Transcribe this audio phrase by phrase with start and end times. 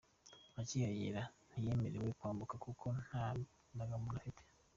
[0.61, 3.25] Akihagera ntiyemerewe kwambuka kuko nta
[3.73, 4.41] Ndangamuntu afite.